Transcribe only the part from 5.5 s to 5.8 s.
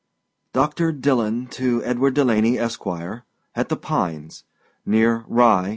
N.